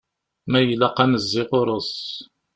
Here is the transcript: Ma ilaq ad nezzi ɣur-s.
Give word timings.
Ma 0.49 0.59
ilaq 0.63 0.97
ad 1.03 1.09
nezzi 1.11 1.43
ɣur-s. 1.49 1.93